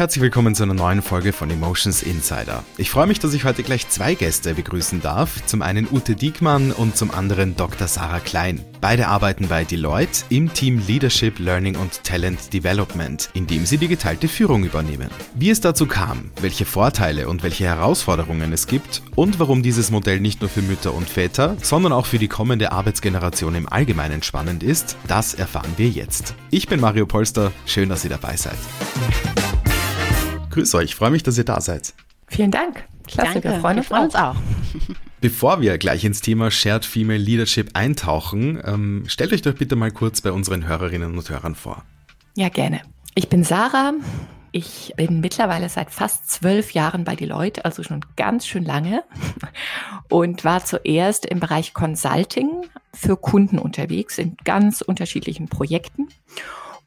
[0.00, 2.64] herzlich willkommen zu einer neuen Folge von Emotions Insider.
[2.78, 5.44] Ich freue mich, dass ich heute gleich zwei Gäste begrüßen darf.
[5.44, 7.86] Zum einen Ute Diekmann und zum anderen Dr.
[7.86, 8.64] Sarah Klein.
[8.80, 13.88] Beide arbeiten bei Deloitte im Team Leadership, Learning und Talent Development, in dem sie die
[13.88, 15.10] geteilte Führung übernehmen.
[15.34, 20.20] Wie es dazu kam, welche Vorteile und welche Herausforderungen es gibt und warum dieses Modell
[20.20, 24.62] nicht nur für Mütter und Väter, sondern auch für die kommende Arbeitsgeneration im Allgemeinen spannend
[24.62, 26.34] ist, das erfahren wir jetzt.
[26.50, 28.56] Ich bin Mario Polster, schön, dass ihr dabei seid.
[30.50, 31.94] Grüß euch, freue mich, dass ihr da seid.
[32.26, 32.84] Vielen Dank.
[33.06, 34.36] Klasse, Danke, wir freuen uns, wir freuen uns auch.
[35.20, 39.90] Bevor wir gleich ins Thema Shared Female Leadership eintauchen, ähm, stellt euch doch bitte mal
[39.90, 41.84] kurz bei unseren Hörerinnen und Hörern vor.
[42.36, 42.80] Ja, gerne.
[43.14, 43.92] Ich bin Sarah.
[44.52, 49.04] Ich bin mittlerweile seit fast zwölf Jahren bei Deloitte, also schon ganz schön lange
[50.08, 52.50] und war zuerst im Bereich Consulting
[52.92, 56.08] für Kunden unterwegs in ganz unterschiedlichen Projekten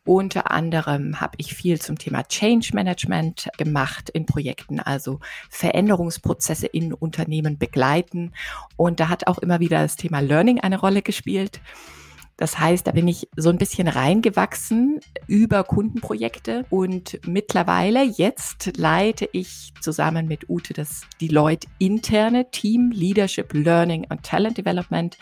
[0.05, 6.93] unter anderem habe ich viel zum Thema Change Management gemacht in Projekten, also Veränderungsprozesse in
[6.93, 8.34] Unternehmen begleiten.
[8.76, 11.62] Und da hat auch immer wieder das Thema Learning eine Rolle gespielt.
[12.37, 19.29] Das heißt, da bin ich so ein bisschen reingewachsen über Kundenprojekte und mittlerweile jetzt leite
[19.32, 25.15] ich zusammen mit Ute das Deloitte interne Team Leadership Learning und Talent Development.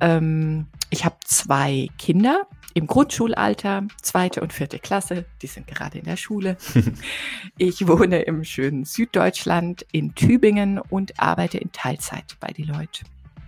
[0.00, 6.04] Ähm, ich habe zwei Kinder, im Grundschulalter, zweite und vierte Klasse, die sind gerade in
[6.04, 6.58] der Schule.
[7.58, 13.04] ich wohne im schönen Süddeutschland in Tübingen und arbeite in Teilzeit bei Deloitte.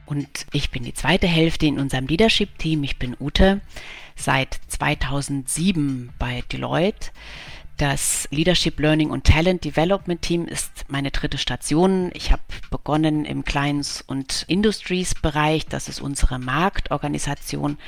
[0.07, 2.83] Und ich bin die zweite Hälfte in unserem Leadership-Team.
[2.85, 3.61] Ich bin Ute,
[4.17, 7.11] seit 2007 bei Deloitte.
[7.79, 12.11] Das Leadership Learning und Talent Development Team ist meine dritte Station.
[12.13, 15.65] Ich habe begonnen im Clients- und Industries-Bereich.
[15.67, 17.79] Das ist unsere Marktorganisation.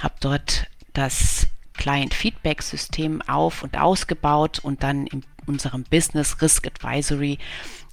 [0.00, 1.46] Habe dort das
[1.78, 7.38] Client-Feedback-System auf und ausgebaut und dann in unserem Business Risk Advisory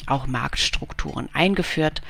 [0.07, 2.01] auch Marktstrukturen eingeführt.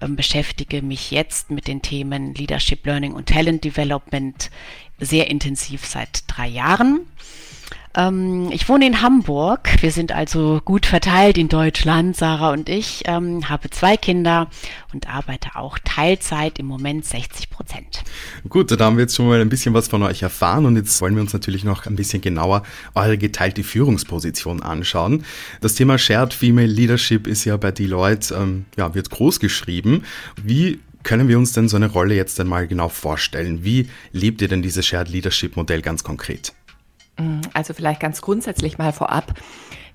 [0.00, 4.52] Ähm, beschäftige mich jetzt mit den Themen Leadership Learning und Talent Development
[5.00, 7.00] sehr intensiv seit drei Jahren.
[7.94, 9.68] Ähm, ich wohne in Hamburg.
[9.80, 13.02] Wir sind also gut verteilt in Deutschland, Sarah und ich.
[13.06, 14.48] Ähm, habe zwei Kinder
[14.92, 18.04] und arbeite auch Teilzeit, im Moment 60 Prozent.
[18.48, 21.00] Gut, da haben wir jetzt schon mal ein bisschen was von euch erfahren und jetzt
[21.00, 22.62] wollen wir uns natürlich noch ein bisschen genauer
[22.94, 25.24] eure geteilte Führungsposition anschauen.
[25.60, 30.04] Das Thema Shared Female Leadership ist ja bei Deloitte, ähm, ja, wird groß geschrieben.
[30.42, 33.64] Wie können wir uns denn so eine Rolle jetzt einmal genau vorstellen?
[33.64, 36.52] Wie lebt ihr denn dieses Shared Leadership Modell ganz konkret?
[37.54, 39.34] Also vielleicht ganz grundsätzlich mal vorab.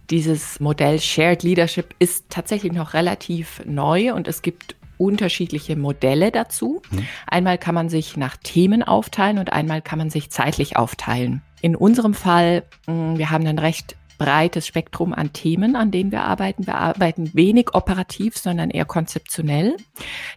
[0.09, 6.81] Dieses Modell Shared Leadership ist tatsächlich noch relativ neu und es gibt unterschiedliche Modelle dazu.
[6.91, 7.07] Mhm.
[7.28, 11.41] Einmal kann man sich nach Themen aufteilen und einmal kann man sich zeitlich aufteilen.
[11.62, 16.22] In unserem Fall, mm, wir haben ein recht breites Spektrum an Themen, an denen wir
[16.22, 16.66] arbeiten.
[16.66, 19.75] Wir arbeiten wenig operativ, sondern eher konzeptionell.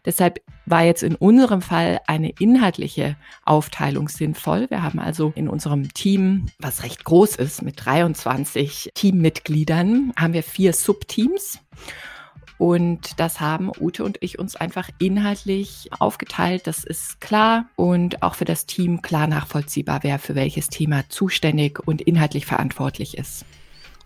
[0.04, 3.14] Deshalb war jetzt in unserem Fall eine inhaltliche
[3.44, 4.66] Aufteilung sinnvoll.
[4.70, 10.42] Wir haben also in unserem Team, was recht groß ist, mit 23 Teammitgliedern, haben wir
[10.42, 11.60] vier Subteams.
[12.58, 16.66] Und das haben Ute und ich uns einfach inhaltlich aufgeteilt.
[16.66, 21.78] Das ist klar und auch für das Team klar nachvollziehbar, wer für welches Thema zuständig
[21.86, 23.44] und inhaltlich verantwortlich ist.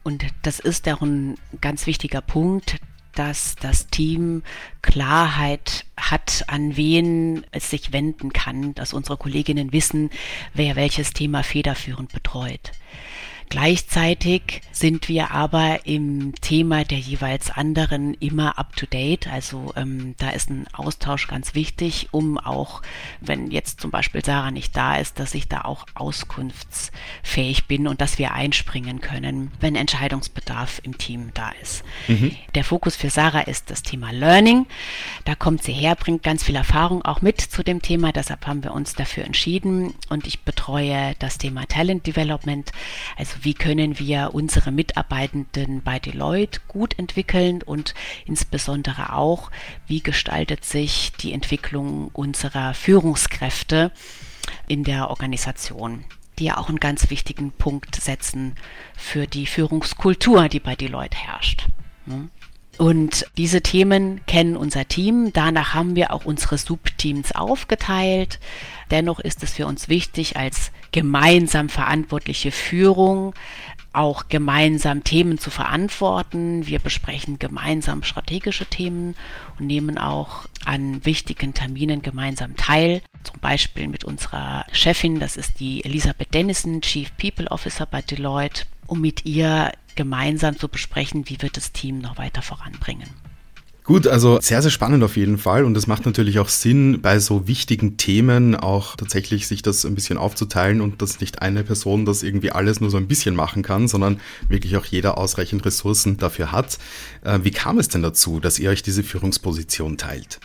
[0.03, 2.77] Und das ist auch ein ganz wichtiger Punkt,
[3.15, 4.43] dass das Team
[4.83, 10.11] Klarheit hat, an wen es sich wenden kann, dass unsere Kolleginnen wissen,
[10.55, 12.73] wer welches Thema federführend betreut.
[13.51, 19.27] Gleichzeitig sind wir aber im Thema der jeweils anderen immer up-to-date.
[19.27, 22.81] Also ähm, da ist ein Austausch ganz wichtig, um auch,
[23.21, 28.01] wenn jetzt zum Beispiel Sarah nicht da ist, dass ich da auch auskunftsfähig bin und
[28.01, 31.83] dass wir einspringen können, wenn Entscheidungsbedarf im Team da ist.
[32.07, 32.37] Mhm.
[32.55, 34.67] Der Fokus für Sarah ist das Thema Learning.
[35.25, 38.13] Da kommt sie her, bringt ganz viel Erfahrung auch mit zu dem Thema.
[38.13, 42.71] Deshalb haben wir uns dafür entschieden und ich betreue das Thema Talent Development.
[43.17, 47.95] Also wie können wir unsere Mitarbeitenden bei Deloitte gut entwickeln und
[48.27, 49.51] insbesondere auch,
[49.87, 53.93] wie gestaltet sich die Entwicklung unserer Führungskräfte
[54.69, 56.05] in der Organisation
[56.41, 58.55] die ja auch einen ganz wichtigen Punkt setzen
[58.97, 61.67] für die Führungskultur, die bei Deloitte herrscht.
[62.07, 62.31] Hm?
[62.79, 65.33] Und diese Themen kennen unser Team.
[65.33, 68.39] Danach haben wir auch unsere Subteams aufgeteilt.
[68.91, 73.35] Dennoch ist es für uns wichtig, als gemeinsam verantwortliche Führung
[73.93, 76.67] auch gemeinsam Themen zu verantworten.
[76.67, 79.17] Wir besprechen gemeinsam strategische Themen
[79.59, 83.03] und nehmen auch an wichtigen Terminen gemeinsam teil.
[83.25, 88.65] Zum Beispiel mit unserer Chefin, das ist die Elisabeth Dennison, Chief People Officer bei Deloitte
[88.87, 93.09] um mit ihr gemeinsam zu besprechen, wie wir das Team noch weiter voranbringen.
[93.91, 95.65] Gut, also sehr, sehr spannend auf jeden Fall.
[95.65, 99.97] Und es macht natürlich auch Sinn, bei so wichtigen Themen auch tatsächlich sich das ein
[99.97, 103.65] bisschen aufzuteilen und dass nicht eine Person das irgendwie alles nur so ein bisschen machen
[103.65, 106.79] kann, sondern wirklich auch jeder ausreichend Ressourcen dafür hat.
[107.25, 110.39] Äh, wie kam es denn dazu, dass ihr euch diese Führungsposition teilt?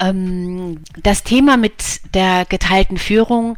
[0.00, 3.56] Ähm, das Thema mit der geteilten Führung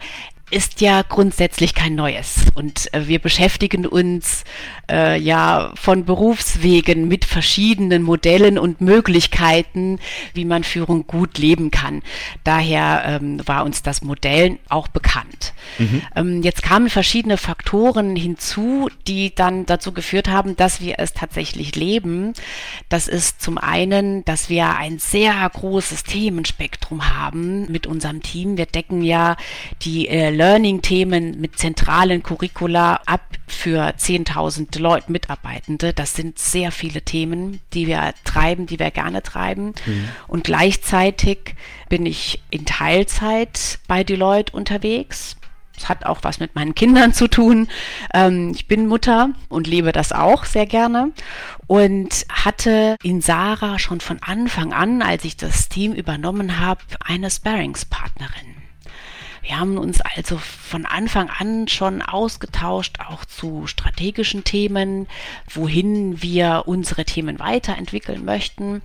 [0.51, 2.47] ist ja grundsätzlich kein Neues.
[2.55, 4.45] Und äh, wir beschäftigen uns
[4.91, 9.99] äh, ja von Berufswegen mit verschiedenen Modellen und Möglichkeiten,
[10.35, 12.03] wie man Führung gut leben kann.
[12.45, 15.55] Daher ähm, war uns das Modell auch bekannt.
[15.79, 16.03] Mhm.
[16.17, 21.77] Ähm, jetzt kamen verschiedene Faktoren hinzu, die dann dazu geführt haben, dass wir es tatsächlich
[21.77, 22.33] leben.
[22.89, 28.57] Das ist zum einen, dass wir ein sehr großes Themenspektrum haben mit unserem Team.
[28.57, 29.37] Wir decken ja
[29.83, 35.93] die äh, Learning-Themen mit zentralen Curricula ab für 10.000 Leute, Mitarbeitende.
[35.93, 39.75] Das sind sehr viele Themen, die wir treiben, die wir gerne treiben.
[39.85, 40.09] Mhm.
[40.29, 41.57] Und gleichzeitig
[41.91, 45.37] bin ich in Teilzeit bei Deloitte unterwegs.
[45.75, 47.69] Das hat auch was mit meinen Kindern zu tun.
[48.15, 51.13] Ähm, ich bin Mutter und lebe das auch sehr gerne
[51.67, 57.31] und hatte in Sarah schon von Anfang an, als ich das Team übernommen habe, eine
[57.31, 58.60] Sparringspartnerin.
[59.43, 65.09] Wir haben uns also von Anfang an schon ausgetauscht, auch zu strategischen Themen,
[65.49, 68.83] wohin wir unsere Themen weiterentwickeln möchten.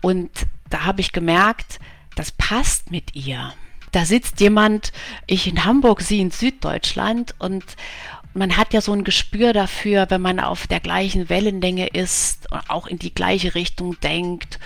[0.00, 0.30] Und
[0.70, 1.80] da habe ich gemerkt,
[2.14, 3.52] das passt mit ihr.
[3.92, 4.92] Da sitzt jemand,
[5.26, 7.64] ich in Hamburg, sie in Süddeutschland und
[8.32, 12.70] man hat ja so ein Gespür dafür, wenn man auf der gleichen Wellenlänge ist, und
[12.70, 14.60] auch in die gleiche Richtung denkt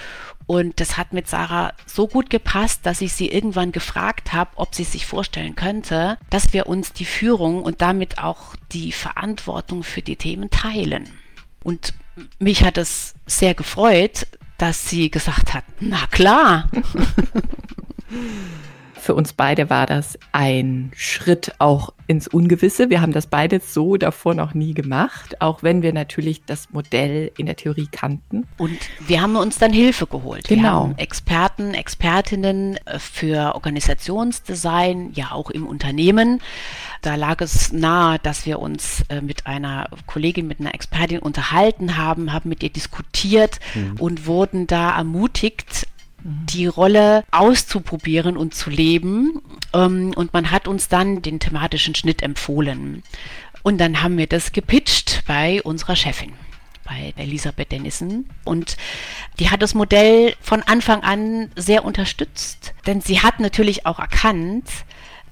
[0.46, 4.74] und das hat mit Sarah so gut gepasst, dass ich sie irgendwann gefragt habe, ob
[4.74, 10.02] sie sich vorstellen könnte, dass wir uns die Führung und damit auch die Verantwortung für
[10.02, 11.08] die Themen teilen.
[11.62, 11.94] Und
[12.38, 14.26] mich hat es sehr gefreut,
[14.58, 16.68] dass sie gesagt hat, na klar.
[19.04, 22.88] Für uns beide war das ein Schritt auch ins Ungewisse.
[22.88, 27.30] Wir haben das beide so davor noch nie gemacht, auch wenn wir natürlich das Modell
[27.36, 28.46] in der Theorie kannten.
[28.56, 30.48] Und wir haben uns dann Hilfe geholt.
[30.48, 30.62] Genau.
[30.62, 36.40] Wir haben Experten, Expertinnen äh, für Organisationsdesign, ja auch im Unternehmen.
[37.02, 41.98] Da lag es nahe, dass wir uns äh, mit einer Kollegin, mit einer Expertin unterhalten
[41.98, 43.96] haben, haben mit ihr diskutiert mhm.
[43.98, 45.88] und wurden da ermutigt,
[46.24, 49.42] die Rolle auszuprobieren und zu leben.
[49.72, 53.02] Ähm, und man hat uns dann den thematischen Schnitt empfohlen.
[53.62, 56.32] Und dann haben wir das gepitcht bei unserer Chefin
[56.84, 58.26] bei Elisabeth Dennison.
[58.44, 58.76] Und
[59.38, 64.68] die hat das Modell von Anfang an sehr unterstützt, denn sie hat natürlich auch erkannt,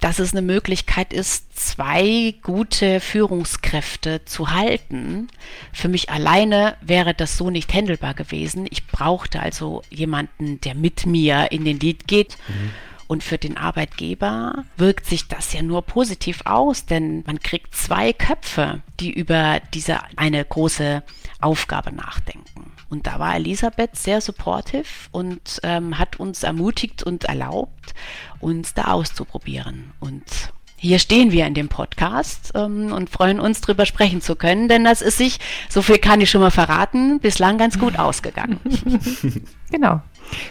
[0.03, 5.29] dass es eine Möglichkeit ist, zwei gute Führungskräfte zu halten.
[5.73, 8.67] Für mich alleine wäre das so nicht händelbar gewesen.
[8.69, 12.37] Ich brauchte also jemanden, der mit mir in den Lied geht.
[12.49, 12.71] Mhm.
[13.07, 18.13] Und für den Arbeitgeber wirkt sich das ja nur positiv aus, denn man kriegt zwei
[18.13, 21.05] Köpfe, die über diese eine große
[21.41, 22.73] Aufgabe nachdenken.
[22.93, 27.95] Und da war Elisabeth sehr supportive und ähm, hat uns ermutigt und erlaubt,
[28.39, 29.93] uns da auszuprobieren.
[29.99, 34.69] Und hier stehen wir in dem Podcast ähm, und freuen uns, darüber sprechen zu können,
[34.69, 35.41] denn das ist sich,
[35.71, 38.61] so viel kann ich schon mal verraten, bislang ganz gut ausgegangen.
[39.71, 40.03] genau.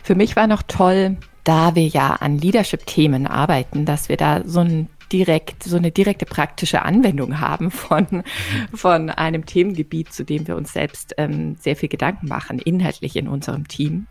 [0.01, 4.61] Für mich war noch toll, da wir ja an Leadership-Themen arbeiten, dass wir da so
[4.61, 8.23] ein direkt, so eine direkte praktische Anwendung haben von,
[8.73, 13.27] von einem Themengebiet, zu dem wir uns selbst ähm, sehr viel Gedanken machen, inhaltlich in
[13.27, 14.07] unserem Team.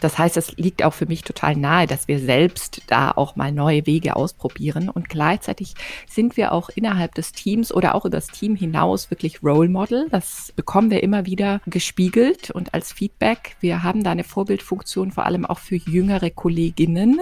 [0.00, 3.52] Das heißt, es liegt auch für mich total nahe, dass wir selbst da auch mal
[3.52, 4.88] neue Wege ausprobieren.
[4.88, 5.74] Und gleichzeitig
[6.06, 10.08] sind wir auch innerhalb des Teams oder auch über das Team hinaus wirklich Role Model.
[10.10, 13.56] Das bekommen wir immer wieder gespiegelt und als Feedback.
[13.60, 17.20] Wir haben da eine Vorbildfunktion vor allem auch für jüngere Kolleginnen.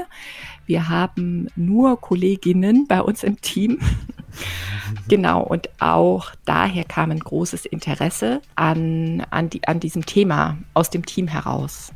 [0.67, 3.79] Wir haben nur Kolleginnen bei uns im Team.
[5.09, 10.91] genau, und auch daher kam ein großes Interesse an, an, die, an diesem Thema aus
[10.91, 11.93] dem Team heraus.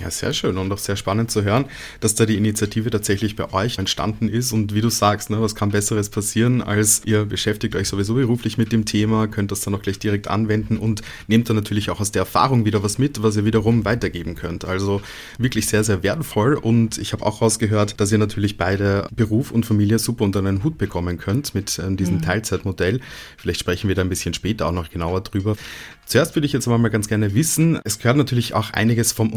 [0.00, 1.66] Ja, sehr schön und auch sehr spannend zu hören,
[2.00, 4.52] dass da die Initiative tatsächlich bei euch entstanden ist.
[4.52, 8.56] Und wie du sagst, ne, was kann Besseres passieren, als ihr beschäftigt euch sowieso beruflich
[8.58, 12.00] mit dem Thema, könnt das dann auch gleich direkt anwenden und nehmt dann natürlich auch
[12.00, 14.64] aus der Erfahrung wieder was mit, was ihr wiederum weitergeben könnt.
[14.64, 15.02] Also
[15.38, 16.54] wirklich sehr, sehr wertvoll.
[16.54, 20.64] Und ich habe auch rausgehört, dass ihr natürlich beide Beruf und Familie super unter einen
[20.64, 22.22] Hut bekommen könnt mit äh, diesem mhm.
[22.22, 23.00] Teilzeitmodell.
[23.36, 25.56] Vielleicht sprechen wir da ein bisschen später auch noch genauer drüber.
[26.04, 29.32] Zuerst würde ich jetzt aber mal ganz gerne wissen, es gehört natürlich auch einiges vom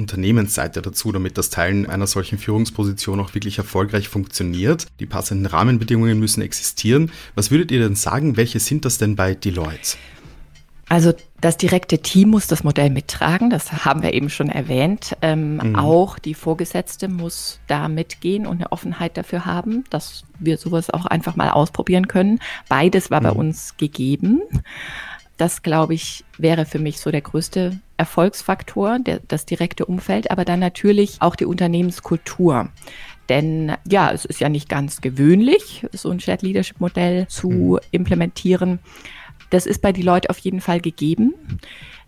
[0.45, 4.87] Unternehmensseite dazu, damit das Teilen einer solchen Führungsposition auch wirklich erfolgreich funktioniert.
[4.99, 7.11] Die passenden Rahmenbedingungen müssen existieren.
[7.35, 9.97] Was würdet ihr denn sagen, welche sind das denn bei Deloitte?
[10.87, 15.17] Also das direkte Team muss das Modell mittragen, das haben wir eben schon erwähnt.
[15.23, 15.75] Ähm, mhm.
[15.75, 21.07] Auch die Vorgesetzte muss da mitgehen und eine Offenheit dafür haben, dass wir sowas auch
[21.07, 22.39] einfach mal ausprobieren können.
[22.69, 23.23] Beides war mhm.
[23.23, 24.41] bei uns gegeben.
[25.37, 30.45] Das, glaube ich, wäre für mich so der größte Erfolgsfaktor, der, das direkte Umfeld, aber
[30.45, 32.69] dann natürlich auch die Unternehmenskultur.
[33.27, 37.79] Denn ja, es ist ja nicht ganz gewöhnlich, so ein Shared Leadership Modell zu mhm.
[37.91, 38.79] implementieren.
[39.49, 41.33] Das ist bei die Leute auf jeden Fall gegeben.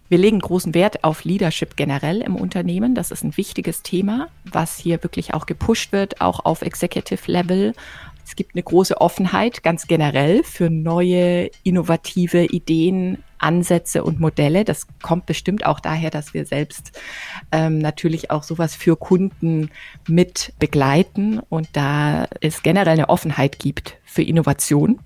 [0.09, 2.95] Wir legen großen Wert auf Leadership generell im Unternehmen.
[2.95, 7.73] Das ist ein wichtiges Thema, was hier wirklich auch gepusht wird, auch auf Executive Level.
[8.27, 14.65] Es gibt eine große Offenheit ganz generell für neue, innovative Ideen, Ansätze und Modelle.
[14.65, 16.99] Das kommt bestimmt auch daher, dass wir selbst
[17.53, 19.71] ähm, natürlich auch sowas für Kunden
[20.09, 24.99] mit begleiten und da es generell eine Offenheit gibt für Innovation.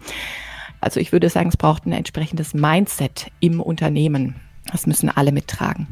[0.80, 4.38] Also ich würde sagen, es braucht ein entsprechendes Mindset im Unternehmen.
[4.72, 5.88] Das müssen alle mittragen.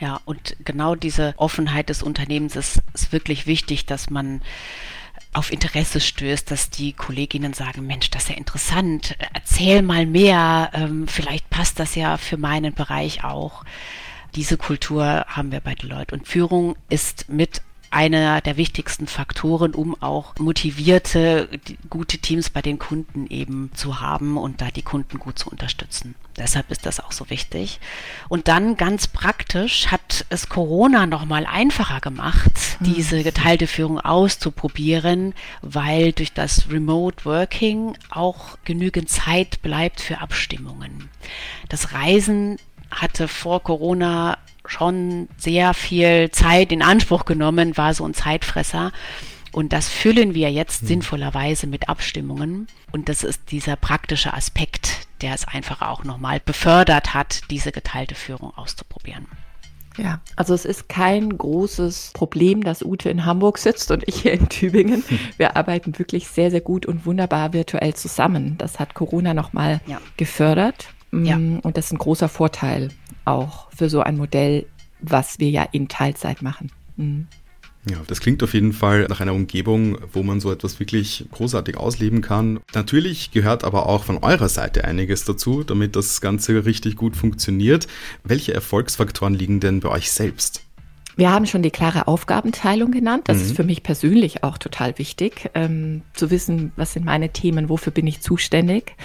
[0.00, 4.42] Ja, und genau diese Offenheit des Unternehmens ist, ist wirklich wichtig, dass man
[5.38, 10.70] auf Interesse stößt, dass die Kolleginnen sagen, Mensch, das ist ja interessant, erzähl mal mehr,
[10.74, 13.64] ähm, vielleicht passt das ja für meinen Bereich auch.
[14.34, 16.14] Diese Kultur haben wir bei Deloitte.
[16.14, 21.48] Und Führung ist mit einer der wichtigsten Faktoren, um auch motivierte,
[21.88, 26.14] gute Teams bei den Kunden eben zu haben und da die Kunden gut zu unterstützen.
[26.36, 27.80] Deshalb ist das auch so wichtig.
[28.28, 32.94] Und dann ganz praktisch hat es Corona nochmal einfacher gemacht, hm.
[32.94, 41.08] diese geteilte Führung auszuprobieren, weil durch das Remote Working auch genügend Zeit bleibt für Abstimmungen.
[41.68, 42.58] Das Reisen
[42.90, 48.92] hatte vor Corona schon sehr viel Zeit in Anspruch genommen, war so ein Zeitfresser.
[49.52, 50.86] Und das füllen wir jetzt mhm.
[50.88, 52.68] sinnvollerweise mit Abstimmungen.
[52.92, 58.14] Und das ist dieser praktische Aspekt, der es einfach auch nochmal befördert hat, diese geteilte
[58.14, 59.26] Führung auszuprobieren.
[59.96, 64.32] Ja, also es ist kein großes Problem, dass Ute in Hamburg sitzt und ich hier
[64.32, 65.02] in Tübingen.
[65.36, 68.56] Wir arbeiten wirklich sehr, sehr gut und wunderbar virtuell zusammen.
[68.58, 70.00] Das hat Corona nochmal ja.
[70.16, 70.88] gefördert.
[71.12, 71.38] Ja.
[71.38, 72.90] Mm, und das ist ein großer Vorteil
[73.24, 74.66] auch für so ein Modell,
[75.00, 76.70] was wir ja in Teilzeit machen.
[76.96, 77.26] Mhm.
[77.88, 81.76] Ja, das klingt auf jeden Fall nach einer Umgebung, wo man so etwas wirklich großartig
[81.76, 82.60] ausleben kann.
[82.74, 87.86] Natürlich gehört aber auch von eurer Seite einiges dazu, damit das Ganze richtig gut funktioniert.
[88.24, 90.64] Welche Erfolgsfaktoren liegen denn bei euch selbst?
[91.16, 93.28] Wir haben schon die klare Aufgabenteilung genannt.
[93.28, 93.42] Das mhm.
[93.44, 97.92] ist für mich persönlich auch total wichtig, ähm, zu wissen, was sind meine Themen, wofür
[97.92, 98.96] bin ich zuständig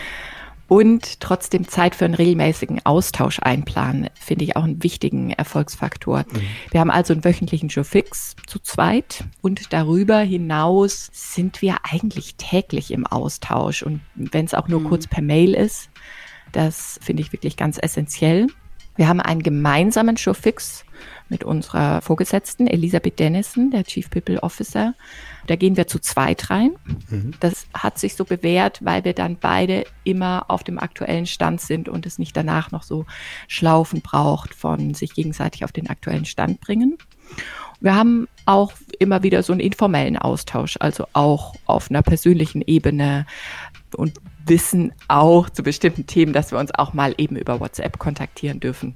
[0.74, 6.26] und trotzdem Zeit für einen regelmäßigen Austausch einplanen, finde ich auch einen wichtigen Erfolgsfaktor.
[6.32, 6.42] Mhm.
[6.72, 12.90] Wir haben also einen wöchentlichen Showfix zu zweit und darüber hinaus sind wir eigentlich täglich
[12.90, 14.86] im Austausch und wenn es auch nur mhm.
[14.86, 15.92] kurz per Mail ist,
[16.54, 18.48] das finde ich wirklich ganz essentiell.
[18.96, 20.86] Wir haben einen gemeinsamen Showfix
[21.30, 24.94] mit unserer Vorgesetzten Elisabeth Dennison, der Chief People Officer.
[25.48, 26.76] Da gehen wir zu zweit rein.
[27.10, 27.32] Mhm.
[27.40, 31.90] Das hat sich so bewährt, weil wir dann beide immer auf dem aktuellen Stand sind
[31.90, 33.06] und es nicht danach noch so
[33.48, 36.98] Schlaufen braucht von sich gegenseitig auf den aktuellen Stand bringen.
[37.80, 43.26] Wir haben auch immer wieder so einen informellen Austausch, also auch auf einer persönlichen Ebene
[43.96, 48.60] und wissen auch zu bestimmten Themen, dass wir uns auch mal eben über WhatsApp kontaktieren
[48.60, 48.96] dürfen,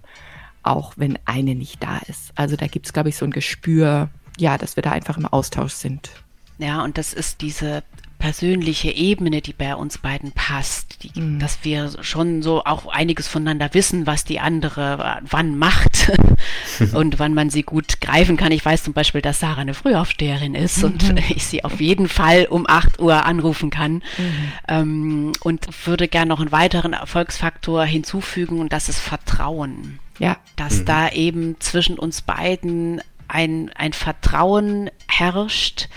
[0.63, 2.32] auch wenn eine nicht da ist.
[2.36, 5.25] Also da gibt es, glaube ich, so ein Gespür, ja, dass wir da einfach im
[5.25, 6.12] Austausch sind.
[6.58, 7.84] Ja, und das ist diese
[8.19, 11.39] persönliche Ebene, die bei uns beiden passt, die, mhm.
[11.39, 16.12] dass wir schon so auch einiges voneinander wissen, was die andere wann macht
[16.93, 18.51] und wann man sie gut greifen kann.
[18.51, 20.83] Ich weiß zum Beispiel, dass Sarah eine Frühaufsteherin ist mhm.
[20.86, 24.51] und ich sie auf jeden Fall um 8 Uhr anrufen kann mhm.
[24.67, 30.00] ähm, und würde gerne noch einen weiteren Erfolgsfaktor hinzufügen und das ist Vertrauen.
[30.19, 30.38] Ja.
[30.55, 30.86] Dass mhm.
[30.86, 35.89] da eben zwischen uns beiden ein, ein Vertrauen herrscht,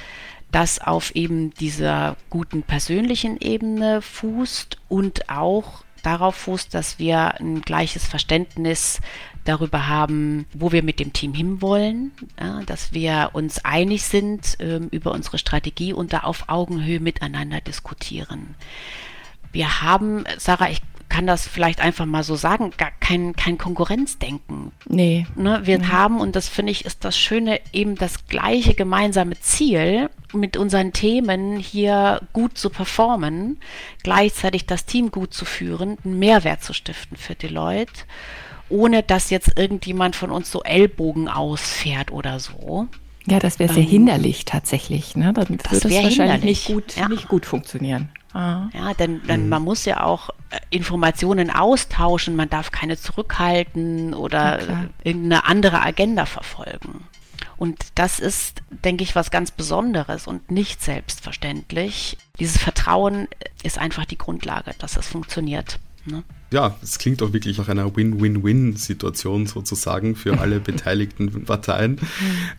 [0.53, 7.61] das auf eben dieser guten persönlichen Ebene fußt und auch darauf fußt, dass wir ein
[7.61, 9.01] gleiches Verständnis
[9.45, 14.89] darüber haben, wo wir mit dem Team hinwollen, ja, dass wir uns einig sind ähm,
[14.91, 18.55] über unsere Strategie und da auf Augenhöhe miteinander diskutieren.
[19.53, 24.71] Wir haben, Sarah, ich kann das vielleicht einfach mal so sagen, gar kein, kein Konkurrenzdenken.
[24.89, 25.27] Nee.
[25.35, 25.93] Ne, wir mhm.
[25.93, 30.93] haben, und das finde ich, ist das Schöne, eben das gleiche gemeinsame Ziel, mit unseren
[30.93, 33.59] Themen hier gut zu performen,
[34.03, 37.93] gleichzeitig das Team gut zu führen, einen Mehrwert zu stiften für die Leute,
[38.69, 42.89] ohne dass jetzt irgendjemand von uns so Ellbogen ausfährt oder so.
[43.27, 45.17] Ja, das wäre sehr ähm, hinderlich tatsächlich.
[45.17, 45.33] Ne?
[45.33, 47.09] Dann das würde es wahrscheinlich nicht gut, ja.
[47.09, 48.11] nicht gut funktionieren.
[48.33, 48.69] Ah.
[48.73, 49.49] Ja, denn, denn mhm.
[49.49, 56.27] man muss ja auch äh, Informationen austauschen, man darf keine zurückhalten oder irgendeine andere Agenda
[56.27, 57.05] verfolgen.
[57.61, 62.17] Und das ist, denke ich, was ganz Besonderes und nicht selbstverständlich.
[62.39, 63.29] Dieses Vertrauen
[63.63, 65.79] ist einfach die Grundlage, dass das funktioniert.
[66.07, 66.23] Ne?
[66.51, 72.01] Ja, es klingt auch wirklich nach einer Win-Win-Win-Situation sozusagen für alle beteiligten Parteien.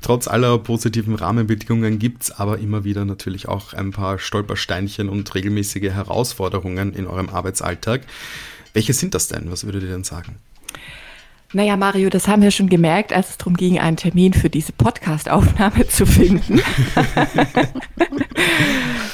[0.01, 5.33] Trotz aller positiven Rahmenbedingungen gibt es aber immer wieder natürlich auch ein paar Stolpersteinchen und
[5.33, 8.01] regelmäßige Herausforderungen in eurem Arbeitsalltag.
[8.73, 9.49] Welche sind das denn?
[9.49, 10.35] Was würdet ihr denn sagen?
[11.53, 14.71] Naja, Mario, das haben wir schon gemerkt, als es darum ging, einen Termin für diese
[14.71, 16.61] Podcast-Aufnahme zu finden.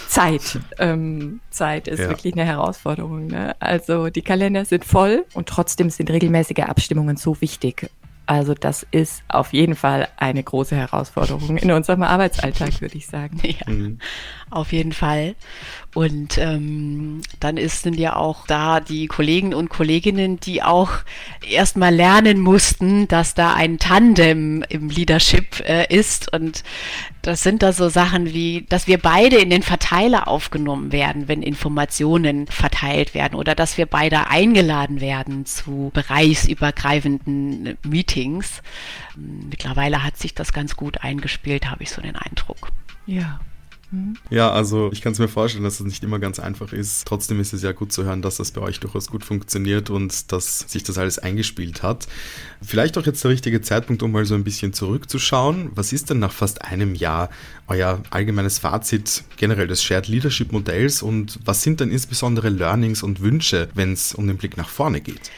[0.08, 0.60] Zeit.
[0.78, 2.10] Ähm, Zeit ist ja.
[2.10, 3.28] wirklich eine Herausforderung.
[3.28, 3.56] Ne?
[3.60, 7.90] Also die Kalender sind voll und trotzdem sind regelmäßige Abstimmungen so wichtig.
[8.28, 13.42] Also das ist auf jeden Fall eine große Herausforderung in unserem Arbeitsalltag, würde ich sagen.
[13.48, 14.00] Ja, mhm.
[14.50, 15.36] auf jeden Fall.
[15.96, 20.92] Und ähm, dann ist, sind ja auch da die Kollegen und Kolleginnen, die auch
[21.50, 26.32] erstmal lernen mussten, dass da ein Tandem im Leadership äh, ist.
[26.34, 26.64] Und
[27.28, 31.42] das sind da so Sachen wie, dass wir beide in den Verteiler aufgenommen werden, wenn
[31.44, 38.62] Informationen verteilt werden oder dass wir beide eingeladen werden zu bereichsübergreifenden Meetings.
[39.18, 42.72] Mittlerweile hat sich das ganz gut eingespielt, habe ich so den Eindruck.
[43.06, 43.42] Ja.
[43.92, 44.18] Mhm.
[44.30, 47.08] Ja, also ich kann es mir vorstellen, dass es nicht immer ganz einfach ist.
[47.08, 50.32] Trotzdem ist es ja gut zu hören, dass das bei euch durchaus gut funktioniert und
[50.32, 52.08] dass sich das alles eingespielt hat.
[52.62, 55.72] Vielleicht auch jetzt der richtige Zeitpunkt, um mal so ein bisschen zurückzuschauen.
[55.76, 57.30] Was ist denn nach fast einem Jahr
[57.68, 63.22] euer allgemeines Fazit generell des Shared Leadership Modells und was sind denn insbesondere Learnings und
[63.22, 65.32] Wünsche, wenn es um den Blick nach vorne geht?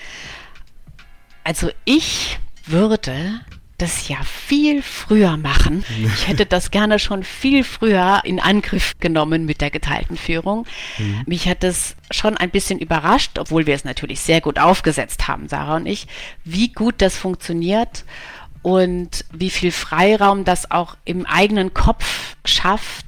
[1.44, 3.40] Also ich würde
[3.82, 5.84] das ja viel früher machen.
[6.20, 10.66] Ich hätte das gerne schon viel früher in Angriff genommen mit der geteilten Führung.
[10.98, 11.24] Mhm.
[11.26, 15.48] Mich hat es schon ein bisschen überrascht, obwohl wir es natürlich sehr gut aufgesetzt haben,
[15.48, 16.08] Sarah und ich,
[16.44, 18.06] wie gut das funktioniert
[18.62, 23.06] und wie viel Freiraum das auch im eigenen Kopf schafft,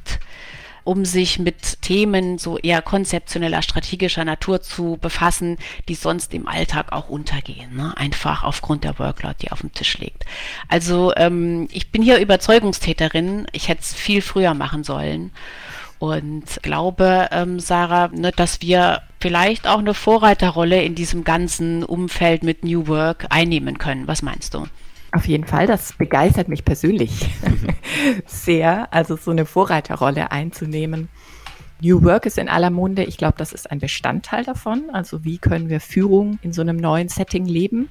[0.84, 6.92] um sich mit Themen so eher konzeptioneller, strategischer Natur zu befassen, die sonst im Alltag
[6.92, 7.76] auch untergehen.
[7.76, 7.96] Ne?
[7.98, 10.26] Einfach aufgrund der Workload, die auf dem Tisch liegt.
[10.68, 13.48] Also ähm, ich bin hier Überzeugungstäterin.
[13.52, 15.32] Ich hätte es viel früher machen sollen.
[16.00, 22.42] Und glaube, ähm, Sarah, ne, dass wir vielleicht auch eine Vorreiterrolle in diesem ganzen Umfeld
[22.42, 24.08] mit New Work einnehmen können.
[24.08, 24.66] Was meinst du?
[25.14, 27.30] Auf jeden Fall, das begeistert mich persönlich
[28.26, 31.10] sehr, also so eine Vorreiterrolle einzunehmen.
[31.82, 33.04] New Work ist in aller Munde.
[33.04, 34.92] Ich glaube, das ist ein Bestandteil davon.
[34.94, 37.90] Also wie können wir Führung in so einem neuen Setting leben?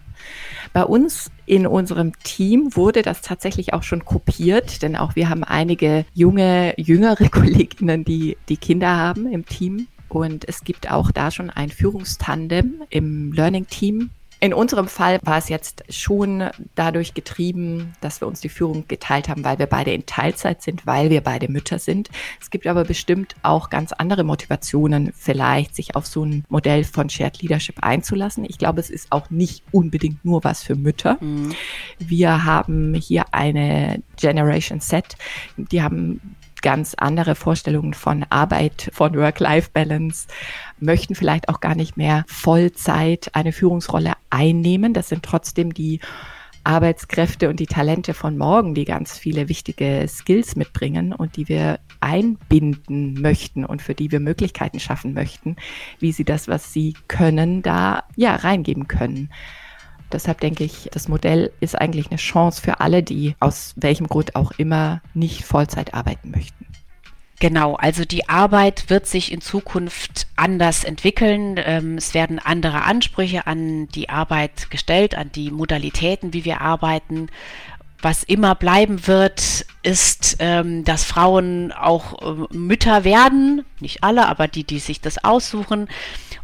[0.72, 5.42] Bei uns in unserem Team wurde das tatsächlich auch schon kopiert, denn auch wir haben
[5.42, 9.88] einige junge, jüngere Kolleginnen, die, die Kinder haben im Team.
[10.08, 15.36] Und es gibt auch da schon ein Führungstandem im Learning Team, in unserem Fall war
[15.36, 19.92] es jetzt schon dadurch getrieben, dass wir uns die Führung geteilt haben, weil wir beide
[19.92, 22.08] in Teilzeit sind, weil wir beide Mütter sind.
[22.40, 27.10] Es gibt aber bestimmt auch ganz andere Motivationen, vielleicht sich auf so ein Modell von
[27.10, 28.46] Shared Leadership einzulassen.
[28.48, 31.18] Ich glaube, es ist auch nicht unbedingt nur was für Mütter.
[31.20, 31.54] Mhm.
[31.98, 35.16] Wir haben hier eine Generation Set,
[35.56, 40.28] die haben ganz andere Vorstellungen von Arbeit, von Work-Life-Balance,
[40.78, 44.94] möchten vielleicht auch gar nicht mehr Vollzeit eine Führungsrolle einnehmen.
[44.94, 46.00] Das sind trotzdem die
[46.64, 51.80] Arbeitskräfte und die Talente von morgen, die ganz viele wichtige Skills mitbringen und die wir
[52.00, 55.56] einbinden möchten und für die wir Möglichkeiten schaffen möchten,
[55.98, 59.30] wie sie das, was sie können, da ja reingeben können.
[60.12, 64.36] Deshalb denke ich, das Modell ist eigentlich eine Chance für alle, die aus welchem Grund
[64.36, 66.66] auch immer nicht Vollzeit arbeiten möchten.
[67.40, 71.54] Genau, also die Arbeit wird sich in Zukunft anders entwickeln.
[71.56, 77.28] Ähm, es werden andere Ansprüche an die Arbeit gestellt, an die Modalitäten, wie wir arbeiten.
[78.02, 84.46] Was immer bleiben wird, ist, ähm, dass Frauen auch äh, Mütter werden, nicht alle, aber
[84.46, 85.88] die, die sich das aussuchen.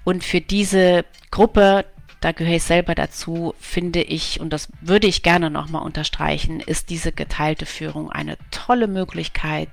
[0.05, 1.85] Und für diese Gruppe
[2.20, 6.90] da gehöre ich selber dazu, finde ich, und das würde ich gerne nochmal unterstreichen, ist
[6.90, 9.68] diese geteilte Führung eine tolle Möglichkeit,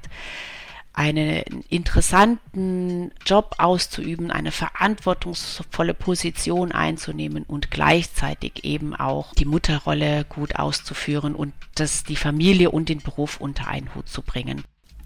[0.94, 10.56] einen interessanten Job auszuüben, eine verantwortungsvolle Position einzunehmen und gleichzeitig eben auch die Mutterrolle gut
[10.56, 14.64] auszuführen und das die Familie und den Beruf unter einen Hut zu bringen.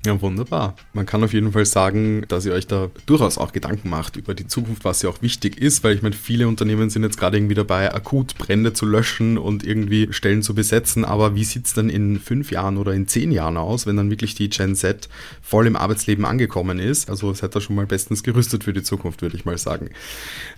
[0.08, 0.78] Ja, wunderbar.
[0.94, 4.34] Man kann auf jeden Fall sagen, dass ihr euch da durchaus auch Gedanken macht über
[4.36, 7.36] die Zukunft, was ja auch wichtig ist, weil ich meine, viele Unternehmen sind jetzt gerade
[7.36, 11.04] irgendwie dabei, akut Brände zu löschen und irgendwie Stellen zu besetzen.
[11.04, 14.10] Aber wie sieht es denn in fünf Jahren oder in zehn Jahren aus, wenn dann
[14.10, 15.10] wirklich die Gen Z
[15.42, 17.10] voll im Arbeitsleben angekommen ist?
[17.10, 19.90] Also seid ihr schon mal bestens gerüstet für die Zukunft, würde ich mal sagen.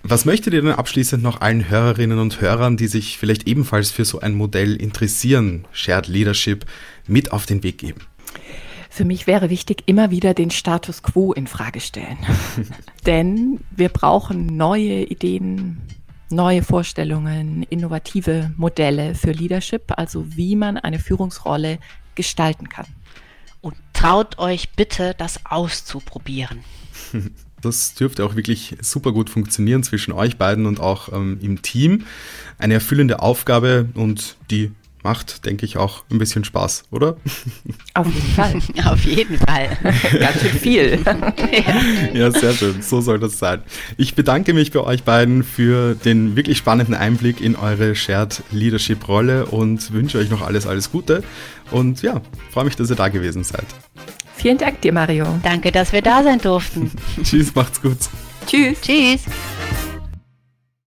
[0.04, 4.04] Was möchtet ihr denn abschließend noch allen Hörerinnen und Hörern, die sich vielleicht ebenfalls für
[4.04, 6.66] so ein Modell interessieren, Shared Leadership,
[7.08, 8.02] mit auf den Weg geben?
[8.92, 12.18] Für mich wäre wichtig, immer wieder den Status quo in Frage stellen.
[13.06, 15.80] Denn wir brauchen neue Ideen,
[16.28, 21.78] neue Vorstellungen, innovative Modelle für Leadership, also wie man eine Führungsrolle
[22.16, 22.86] gestalten kann.
[23.60, 26.58] Und traut euch bitte, das auszuprobieren.
[27.62, 32.06] Das dürfte auch wirklich super gut funktionieren zwischen euch beiden und auch ähm, im Team.
[32.56, 37.16] Eine erfüllende Aufgabe und die macht, denke ich, auch ein bisschen Spaß, oder?
[37.94, 38.54] Auf jeden Fall.
[38.92, 39.68] Auf jeden Fall.
[40.18, 40.98] Ganz schön viel.
[42.14, 42.82] ja, sehr schön.
[42.82, 43.62] So soll das sein.
[43.96, 49.08] Ich bedanke mich bei euch beiden für den wirklich spannenden Einblick in eure Shared Leadership
[49.08, 51.22] Rolle und wünsche euch noch alles, alles Gute.
[51.70, 53.66] Und ja, freue mich, dass ihr da gewesen seid.
[54.36, 55.26] Vielen Dank dir, Mario.
[55.42, 56.90] Danke, dass wir da sein durften.
[57.22, 57.98] Tschüss, macht's gut.
[58.46, 58.80] Tschüss.
[58.80, 59.24] Tschüss.